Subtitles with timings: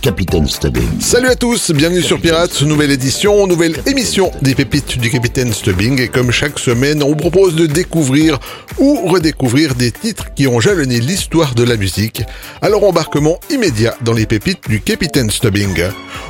[0.00, 1.00] Capitaine Stubbing.
[1.00, 6.00] Salut à tous, bienvenue sur Pirates, nouvelle édition, nouvelle émission des pépites du Capitaine Stubbing.
[6.00, 8.38] Et comme chaque semaine, on propose de découvrir
[8.78, 12.22] ou redécouvrir des titres qui ont jalonné l'histoire de la musique.
[12.62, 15.82] Alors embarquement immédiat dans les pépites du Capitaine Stubbing.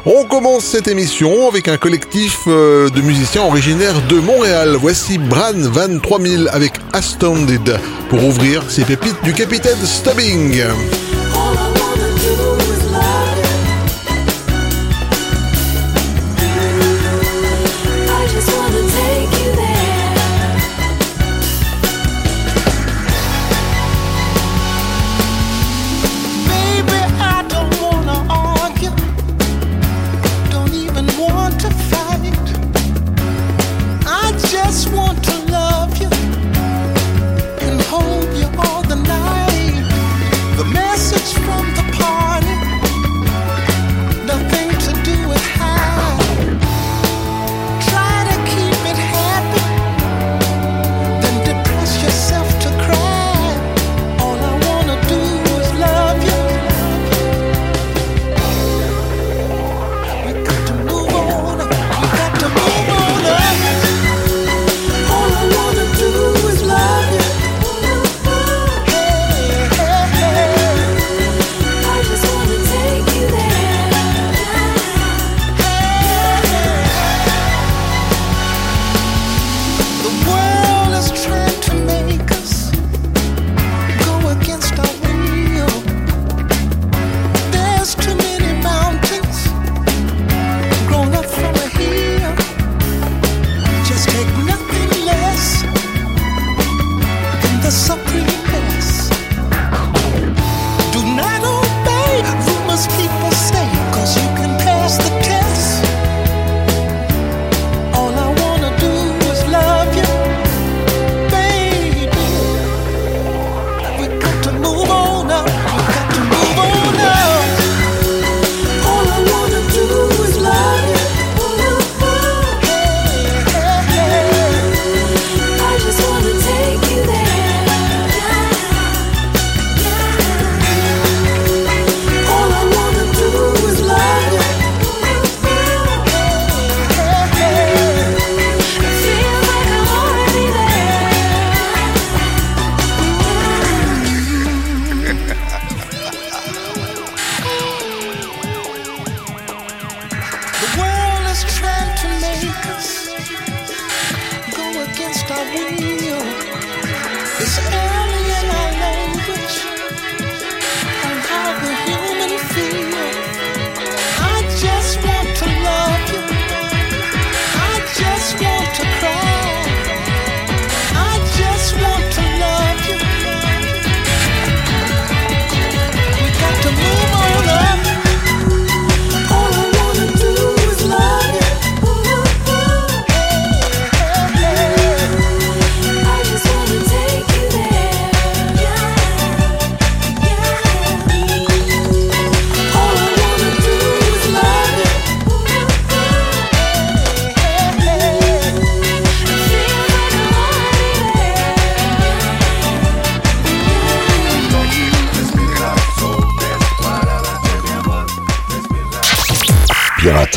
[0.06, 4.77] On commence cette émission avec un collectif euh, de musiciens originaires de Montréal.
[4.80, 7.78] Voici Bran Van 3000 avec Astounded
[8.09, 10.62] pour ouvrir ces pépites du Capitaine Stubbing.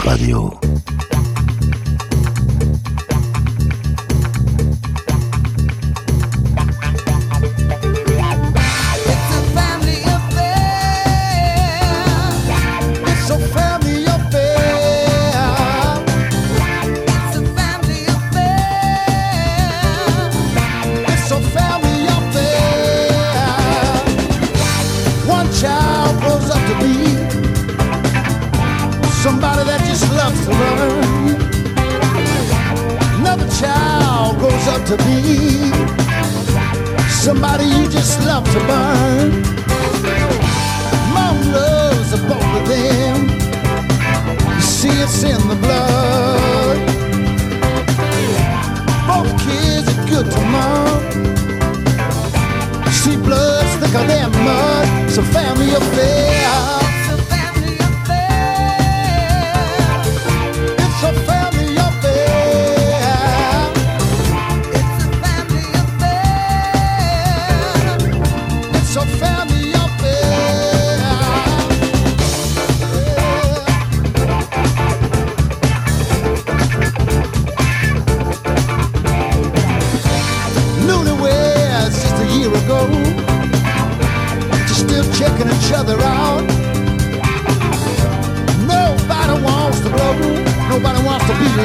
[0.04, 0.71] See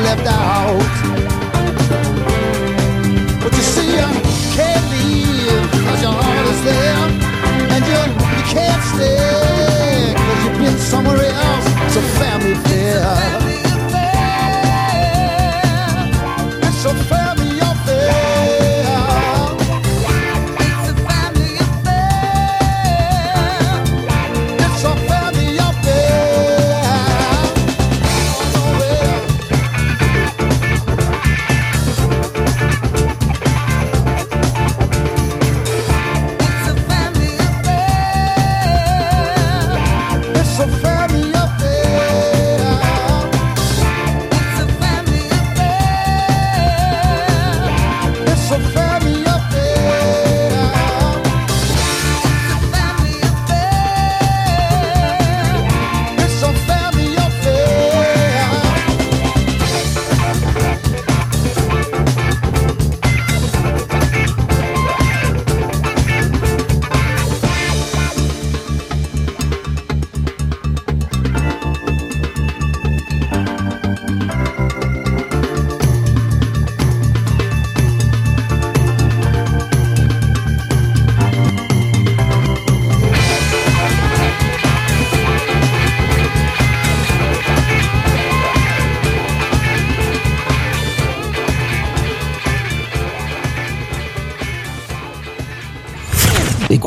[0.03, 2.36] left out.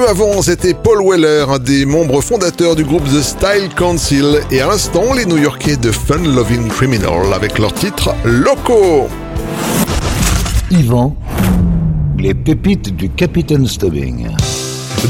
[0.00, 4.60] Peu avant, c'était Paul Weller, un des membres fondateurs du groupe The Style Council, et
[4.62, 9.08] à l'instant, les New-Yorkais de Fun Loving Criminal avec leur titre Loco.
[10.70, 11.16] Yvan,
[12.18, 14.28] les pépites du Capitaine Stubbing.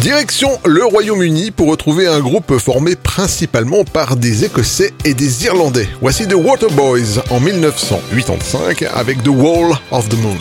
[0.01, 5.89] Direction le Royaume-Uni pour retrouver un groupe formé principalement par des Écossais et des Irlandais.
[6.01, 10.37] Voici The Waterboys en 1985 avec The Wall of the Moon.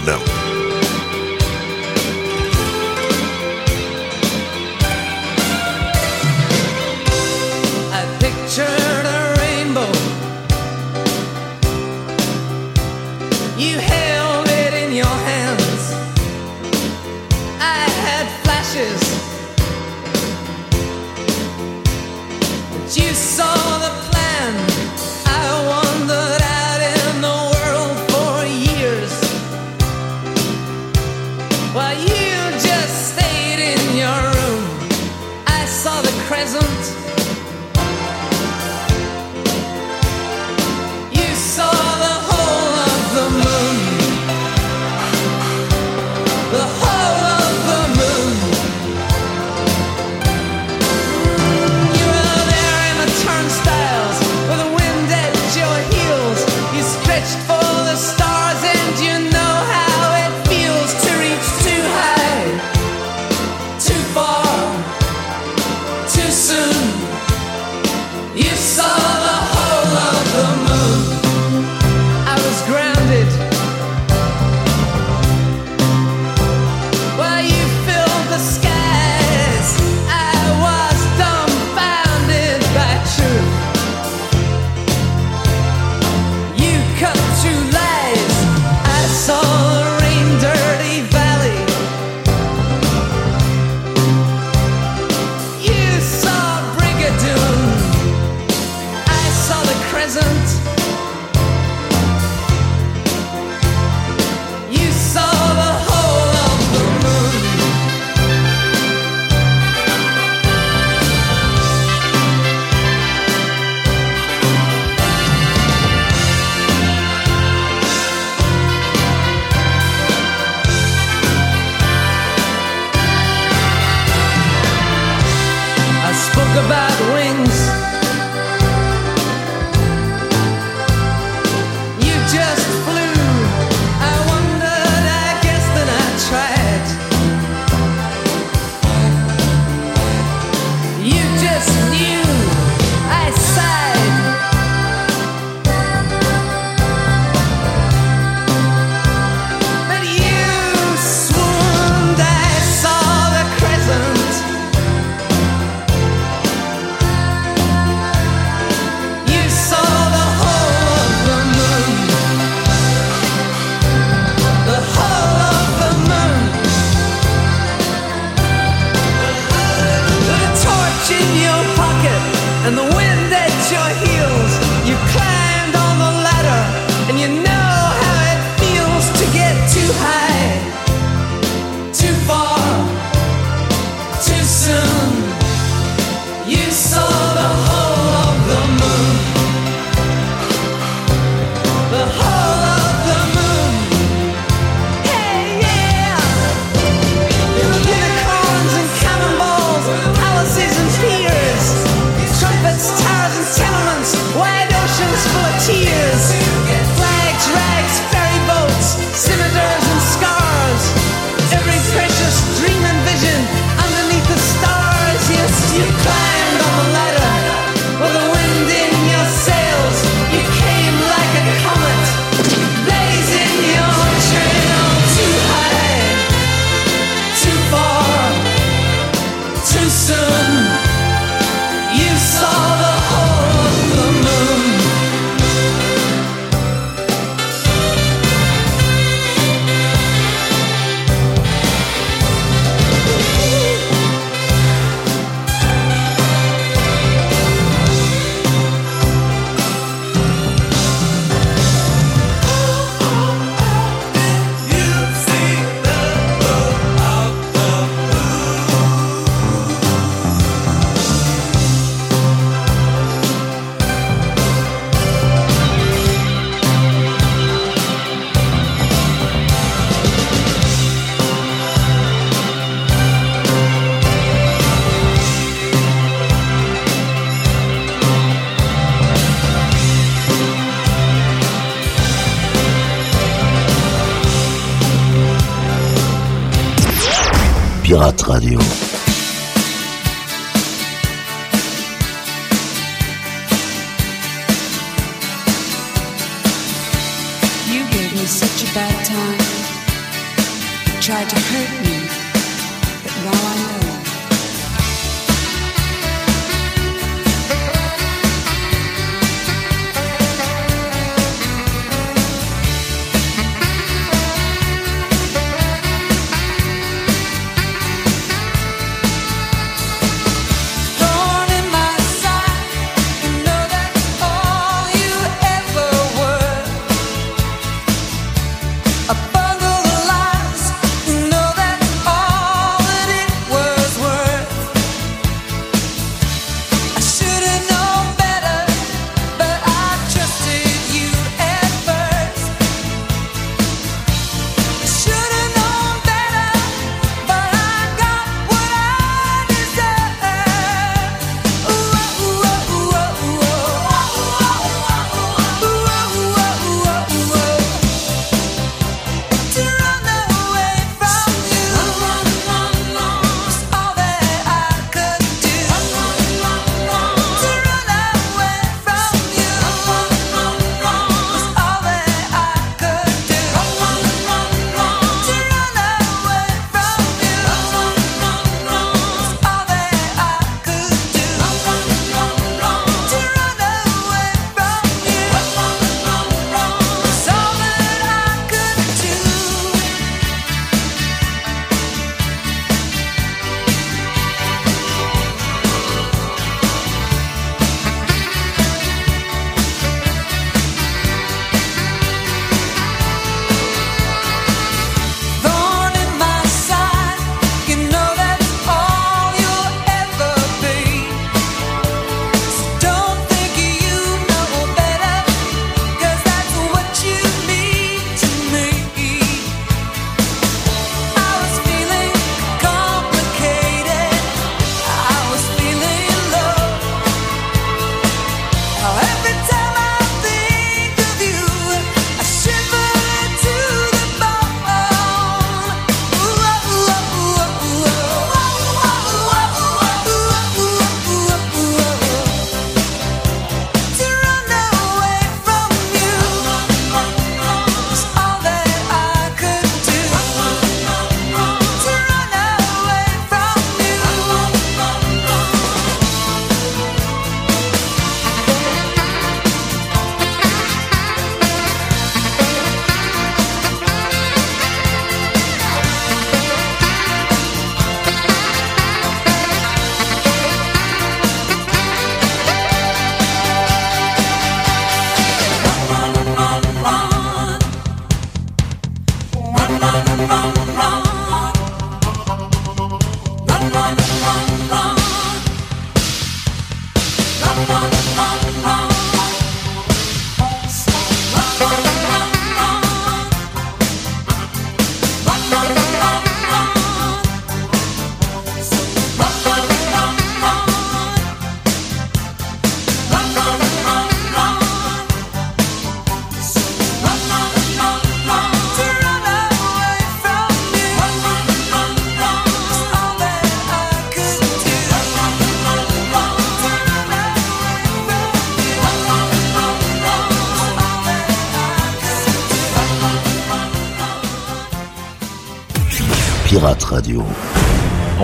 [288.00, 288.89] Pirate Radio.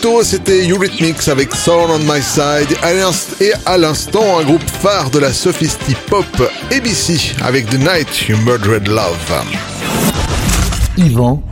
[0.00, 2.76] tôt, c'était Eurythmics avec Soul on My Side
[3.40, 6.24] et à l'instant un groupe phare de la sophistie pop
[6.70, 9.44] ABC avec The Night You Murdered Love.
[10.96, 11.42] Yvan,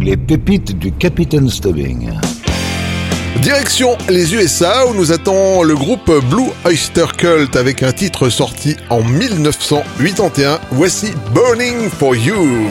[0.00, 2.10] les pépites du Capitaine Stubbing.
[3.40, 8.76] Direction les USA où nous attend le groupe Blue Oyster Cult avec un titre sorti
[8.90, 10.58] en 1981.
[10.72, 12.68] Voici Burning for You.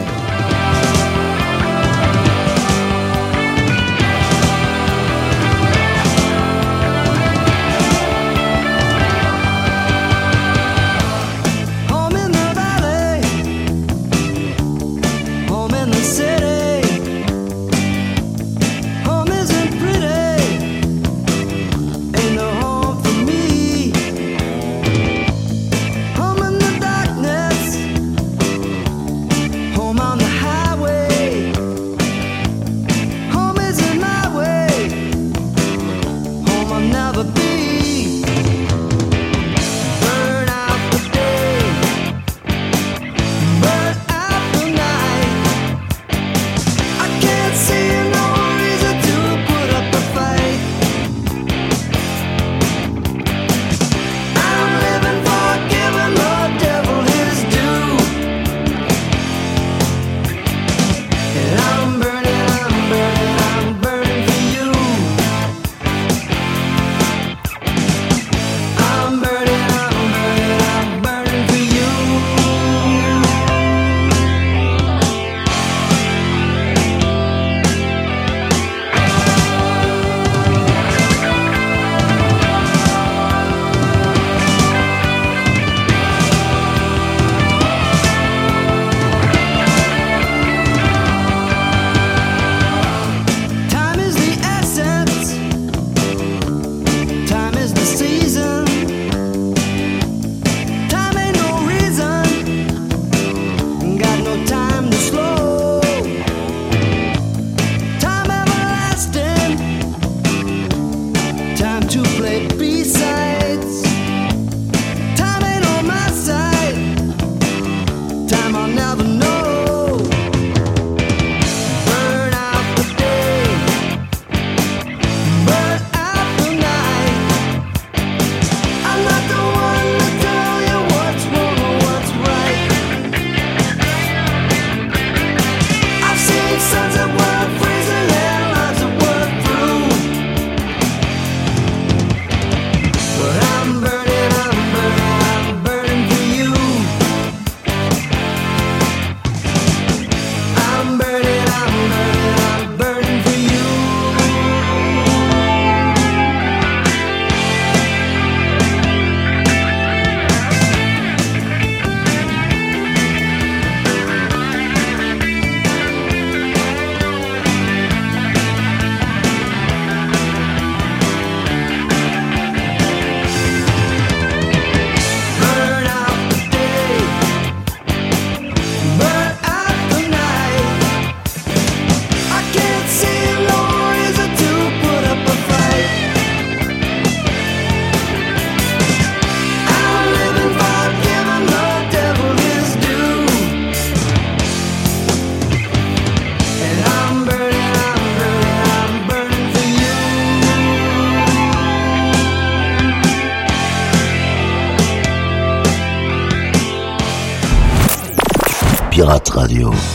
[209.36, 209.95] Radio.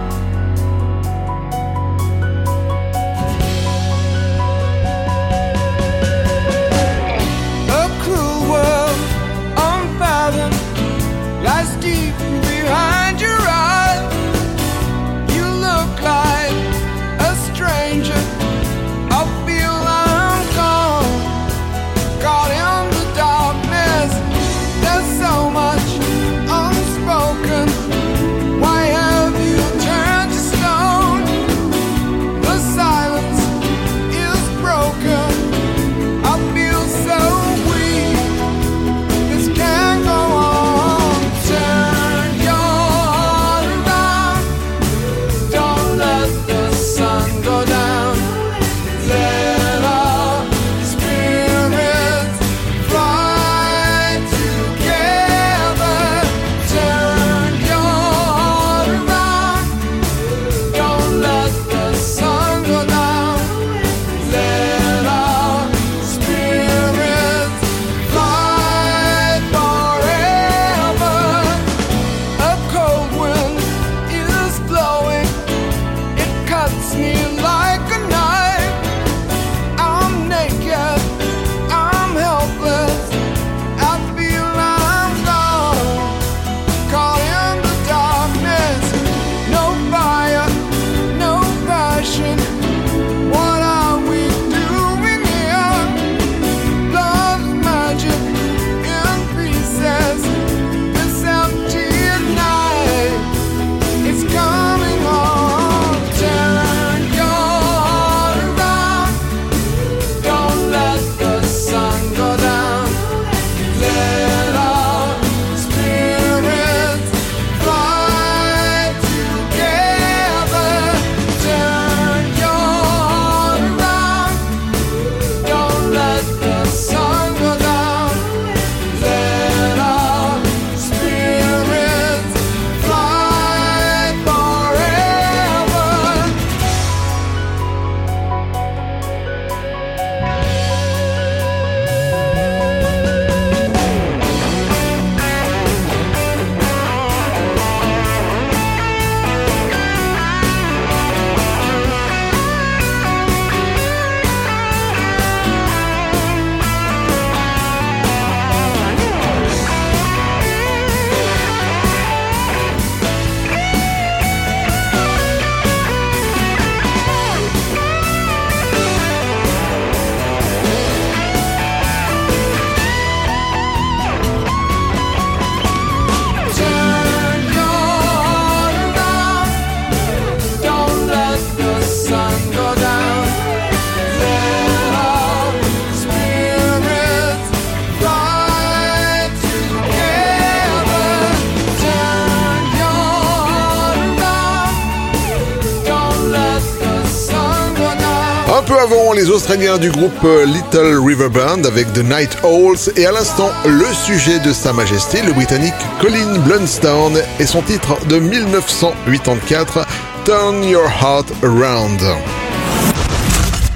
[199.31, 203.85] Australiens du groupe euh, Little River Band avec The Night Owls et à l'instant, le
[203.93, 209.87] sujet de Sa Majesté, le Britannique Colin Blunstone et son titre de 1984,
[210.25, 212.01] Turn Your Heart Around.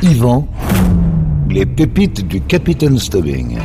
[0.01, 0.47] Yvan,
[1.49, 3.58] les pépites du Capitaine Stubbing.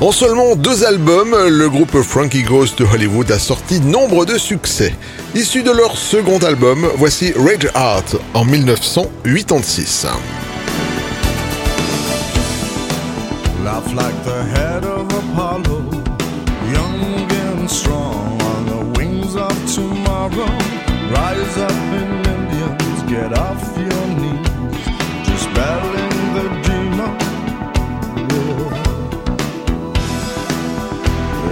[0.00, 4.92] En seulement deux albums, le groupe Frankie Goes to Hollywood a sorti nombre de succès.
[5.36, 10.08] Issu de leur second album, voici Rage Heart en 1986.
[13.82, 15.80] Laugh like the head of Apollo,
[16.72, 20.58] young and strong on the wings of tomorrow.
[21.10, 24.86] Rise up in millions, get off your knees,
[25.26, 27.16] dispelling the demon.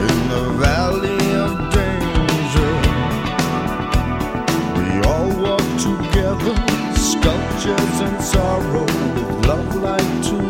[0.08, 2.72] In the valley of danger,
[4.76, 6.54] we all walk together,
[6.94, 10.49] sculptures in sorrow, with love light to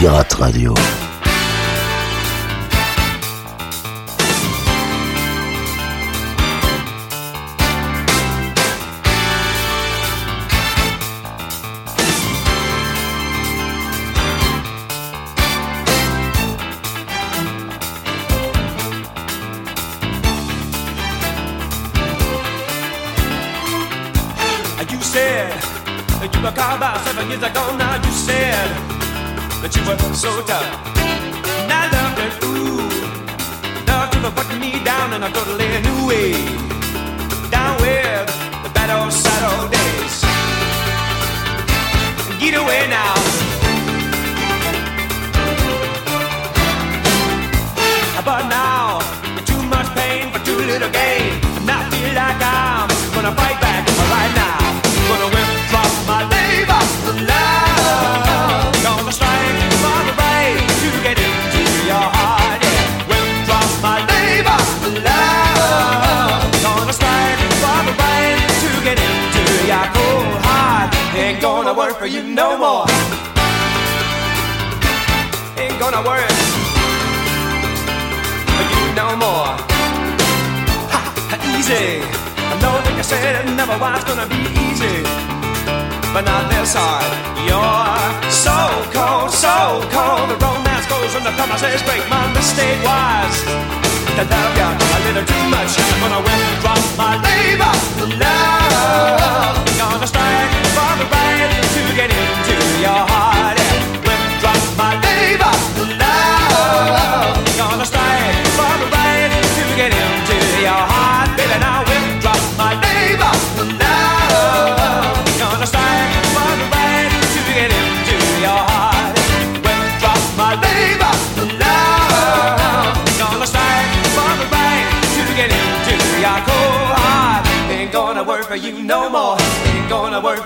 [0.00, 1.09] Pirate Radio.
[30.50, 30.89] up.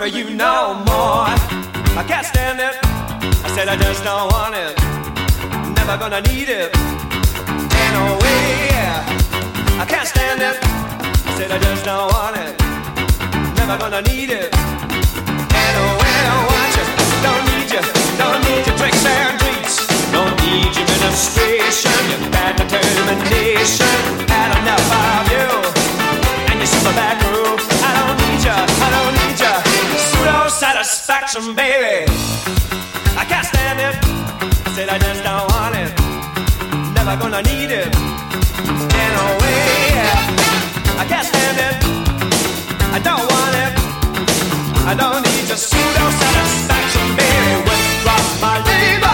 [0.04, 1.32] for you no more.
[1.96, 2.76] I can't stand it.
[3.40, 4.76] I said I just don't want it.
[5.80, 6.68] Never gonna need it.
[7.80, 8.04] Ain't no.
[9.80, 10.56] I can't stand it.
[10.60, 12.52] I said I just don't want it.
[13.56, 14.52] Never gonna need it.
[15.56, 16.16] Ain't no way.
[16.32, 16.86] I want you.
[17.24, 17.82] Don't need you.
[18.20, 19.88] Don't need your tricks and treats.
[20.12, 21.96] Don't need your administration.
[22.12, 23.96] Your bad determination.
[24.28, 25.48] Had enough of you.
[26.52, 27.56] And your super back room.
[27.80, 28.52] I don't need you.
[28.52, 29.63] I don't need you
[30.24, 32.06] no satisfaction, baby.
[33.16, 33.94] I can't stand it.
[34.66, 35.90] I said I just don't want it.
[36.96, 37.92] Never gonna need it.
[38.84, 39.84] Stand away.
[41.02, 41.76] I can't stand it.
[42.96, 43.72] I don't want it.
[44.90, 47.52] I don't need your pseudo satisfaction, baby.
[47.68, 49.13] Withdraw my labor.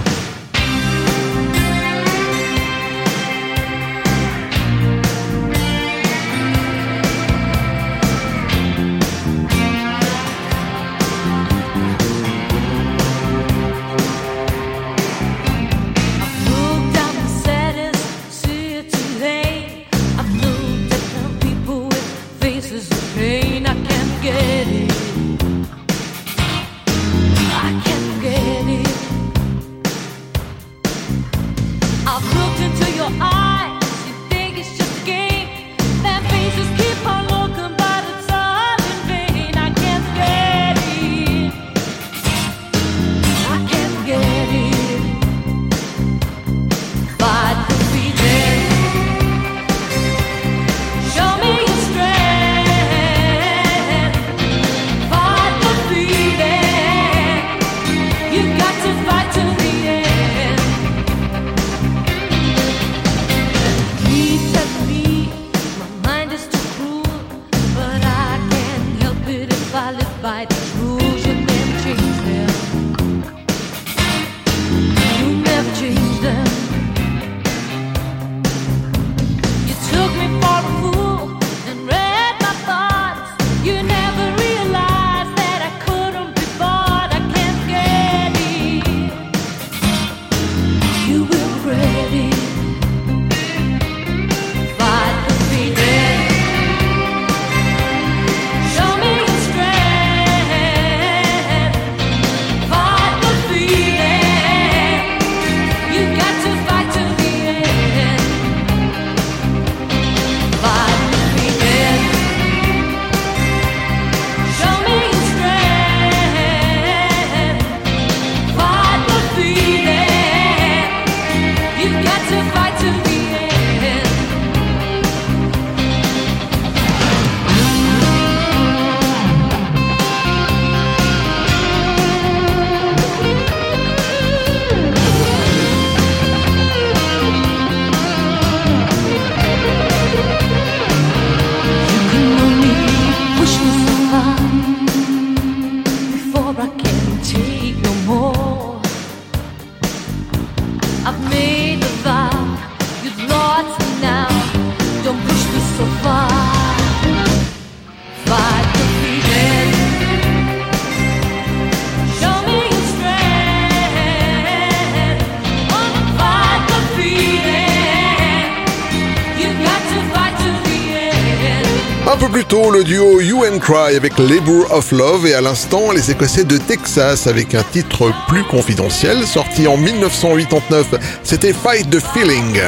[172.71, 176.57] le duo You and Cry avec Labour of Love et à l'instant les Écossais de
[176.57, 181.19] Texas avec un titre plus confidentiel sorti en 1989.
[181.23, 182.59] C'était Fight the Feeling.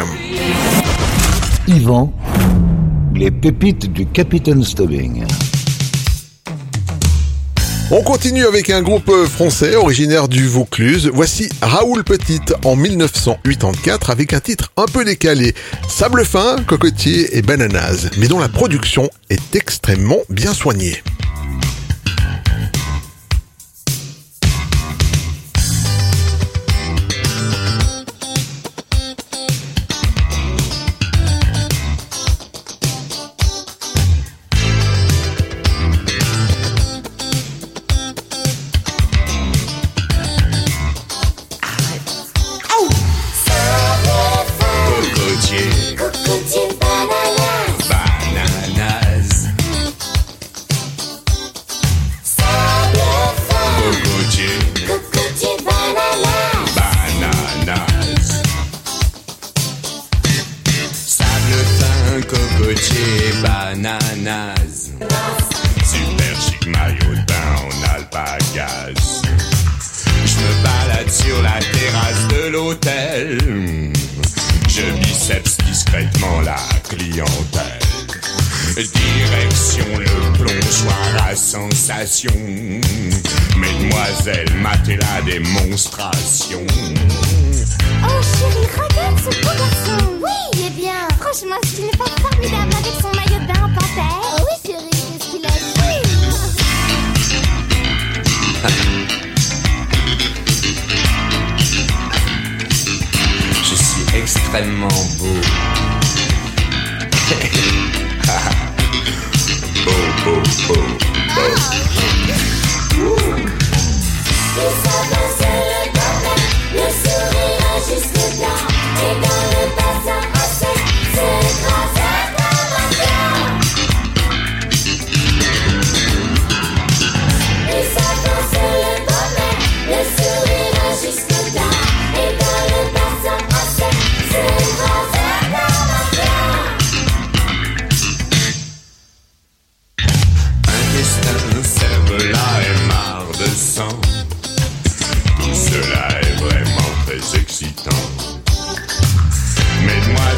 [1.68, 2.12] Yvan,
[3.16, 5.26] les pépites du Capitaine Stubbing.
[7.96, 11.12] On continue avec un groupe euh, français originaire du Vaucluse.
[11.14, 15.54] Voici Raoul Petit en 1984 avec un titre un peu décalé.
[15.88, 21.04] Sable fin, cocotier et bananas, mais dont la production est extrêmement bien soignée.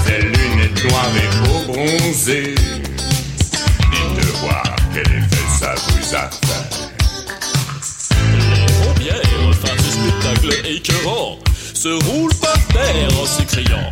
[0.05, 2.55] ses lunettes noires et beau bronzé.
[3.91, 6.65] Dites voir quel effet ça vous a fait.
[8.57, 11.39] Les pompières, fin du spectacle écœurant,
[11.73, 13.91] se roulent par terre en s'écriant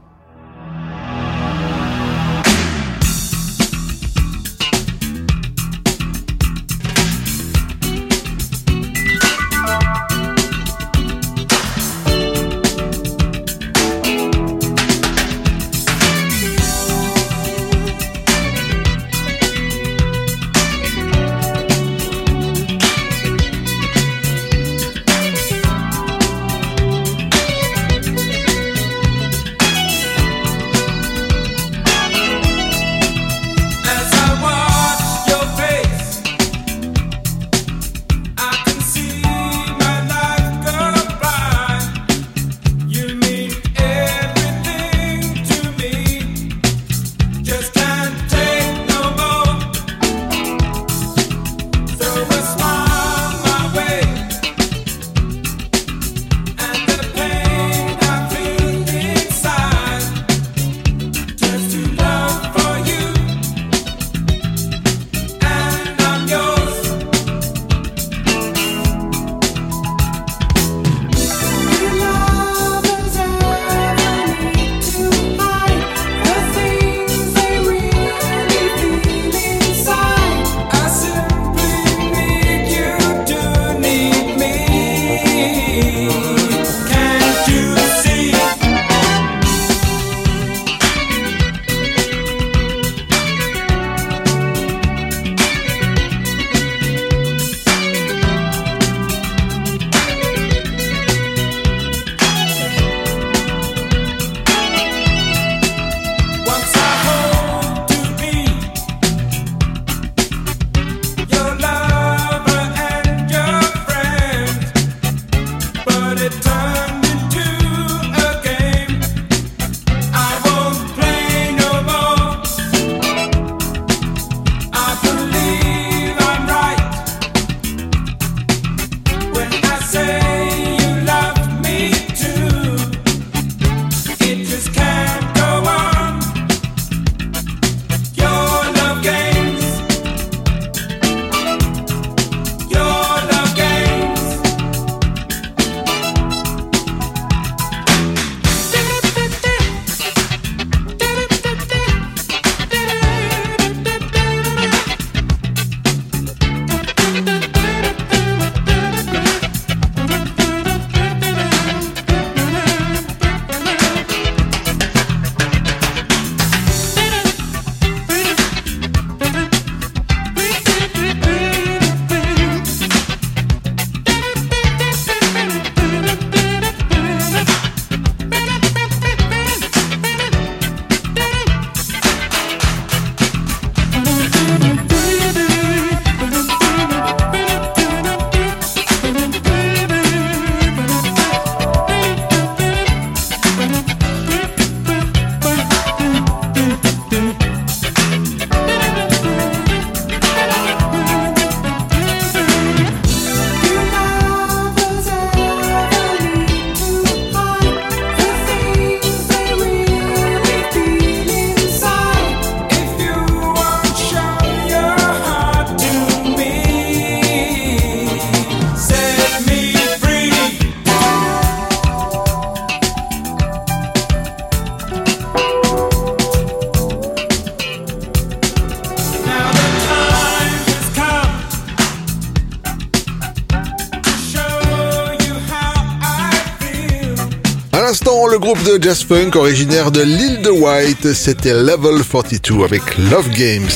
[238.77, 243.69] De jazz funk originaire de l'île de White, c'était Level 42 avec Love Games.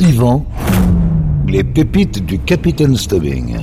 [0.00, 0.44] Yvan,
[1.46, 3.56] les pépites du Capitaine Stubbing.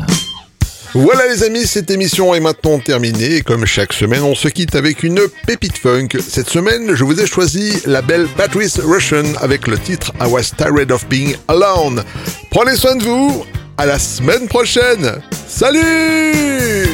[0.96, 4.76] Voilà les amis, cette émission est maintenant terminée et comme chaque semaine, on se quitte
[4.76, 6.10] avec une pépite funk.
[6.28, 10.54] Cette semaine, je vous ai choisi la belle Patrice Russian avec le titre I Was
[10.58, 12.04] Tired of Being Alone.
[12.50, 13.46] Prenez soin de vous,
[13.78, 15.22] à la semaine prochaine.
[15.48, 16.88] Salut